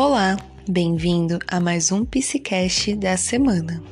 [0.00, 0.36] Olá,
[0.68, 3.82] bem-vindo a mais um Psicast da semana.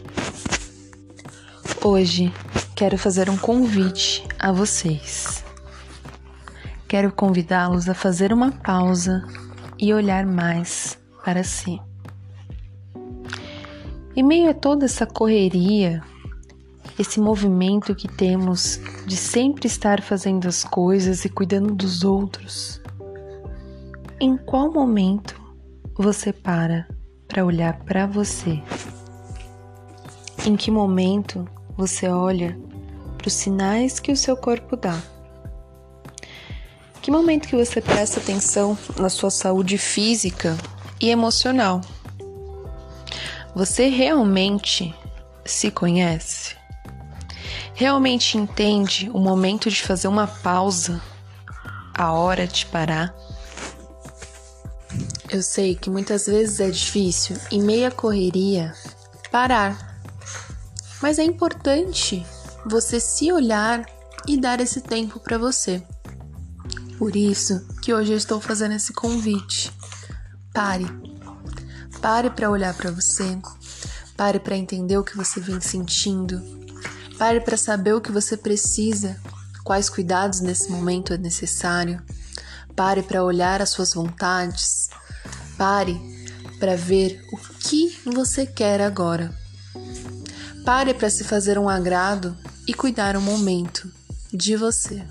[1.85, 2.33] Hoje
[2.77, 5.45] quero fazer um convite a vocês.
[6.87, 9.27] Quero convidá-los a fazer uma pausa
[9.77, 11.83] e olhar mais para si.
[14.15, 16.05] Em meio a toda essa correria,
[16.97, 22.81] esse movimento que temos de sempre estar fazendo as coisas e cuidando dos outros,
[24.21, 25.36] em qual momento
[26.03, 26.87] você para
[27.27, 28.63] para olhar para você?
[30.45, 32.57] Em que momento você olha
[33.19, 35.01] para os sinais que o seu corpo dá?
[37.03, 40.57] Que momento que você presta atenção na sua saúde física
[41.01, 41.81] e emocional?
[43.55, 44.95] Você realmente
[45.45, 46.57] se conhece?
[47.75, 51.01] Realmente entende o momento de fazer uma pausa?
[51.95, 53.15] A hora de parar?
[55.29, 58.73] Eu sei que muitas vezes é difícil, em meia correria,
[59.33, 59.99] parar.
[61.03, 62.25] Mas é importante
[62.65, 63.85] você se olhar
[64.27, 65.83] e dar esse tempo para você.
[66.97, 69.73] Por isso que hoje eu estou fazendo esse convite.
[70.53, 70.87] Pare.
[72.01, 73.39] Pare para olhar para você.
[74.17, 76.41] Pare para entender o que você vem sentindo.
[77.19, 79.21] Pare para saber o que você precisa,
[79.65, 82.03] quais cuidados nesse momento é necessário.
[82.75, 84.86] Pare para olhar as suas vontades,
[85.57, 85.99] Pare
[86.59, 89.35] para ver o que você quer agora.
[90.65, 93.91] Pare para se fazer um agrado e cuidar um momento
[94.33, 95.07] de você.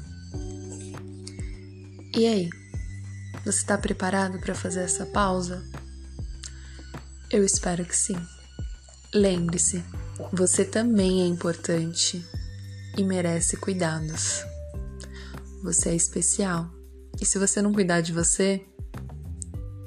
[2.16, 2.50] E aí?
[3.46, 5.64] Você está preparado para fazer essa pausa?
[7.32, 8.18] Eu espero que sim.
[9.14, 9.84] Lembre-se,
[10.32, 12.26] você também é importante
[12.98, 14.44] e merece cuidados.
[15.64, 16.70] Você é especial.
[17.20, 18.66] E se você não cuidar de você,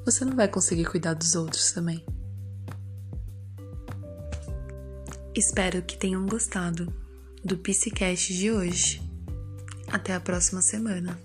[0.09, 2.03] você não vai conseguir cuidar dos outros também.
[5.35, 6.91] Espero que tenham gostado
[7.43, 9.01] do Psicast de hoje.
[9.87, 11.19] Até a próxima semana.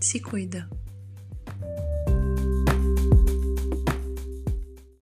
[0.00, 0.68] Se cuida.